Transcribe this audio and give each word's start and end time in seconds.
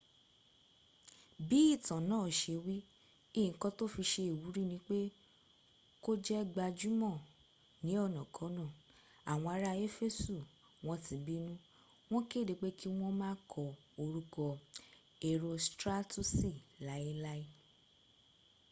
bi 1.47 1.59
itan 1.73 2.01
naa 2.09 2.27
se 2.39 2.53
wi 2.65 2.77
nkan 3.53 3.73
to 3.77 3.85
fi 3.93 4.03
se 4.11 4.21
iwuri 4.31 4.63
nip 4.71 4.87
e 5.01 5.01
ko 6.03 6.11
je 6.25 6.37
gbajumo 6.53 7.11
ni 7.83 7.93
onakona 8.05 8.65
awon 9.31 9.51
ara 9.55 9.71
efesu 9.87 10.35
won 10.85 10.99
ti 11.05 11.15
binu 11.25 11.53
won 12.11 12.23
kede 12.31 12.53
pe 12.61 12.69
ki 12.79 12.89
won 12.99 13.13
ma 13.21 13.31
ko 13.51 13.63
oruko 14.01 14.45
erostratusi 15.29 16.51
lai 16.85 17.05
lai 17.23 17.41